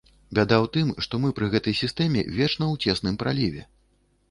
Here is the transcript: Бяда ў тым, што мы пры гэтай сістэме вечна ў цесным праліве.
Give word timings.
Бяда 0.35 0.57
ў 0.63 0.67
тым, 0.77 0.87
што 1.07 1.19
мы 1.25 1.29
пры 1.41 1.51
гэтай 1.57 1.77
сістэме 1.83 2.25
вечна 2.39 2.65
ў 2.73 2.89
цесным 2.89 3.21
праліве. 3.25 3.65